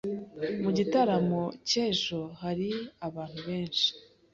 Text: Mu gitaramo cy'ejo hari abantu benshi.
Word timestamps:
Mu 0.61 0.69
gitaramo 0.77 1.41
cy'ejo 1.67 2.19
hari 2.41 2.69
abantu 3.07 3.39
benshi. 3.47 3.87